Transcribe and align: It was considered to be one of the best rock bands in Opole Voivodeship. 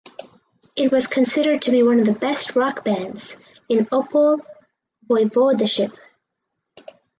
It 0.75 0.91
was 0.91 1.05
considered 1.05 1.61
to 1.61 1.69
be 1.69 1.83
one 1.83 1.99
of 1.99 2.07
the 2.07 2.11
best 2.13 2.55
rock 2.55 2.83
bands 2.83 3.37
in 3.69 3.85
Opole 3.91 4.39
Voivodeship. 5.07 5.95